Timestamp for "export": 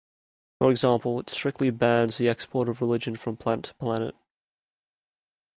2.27-2.67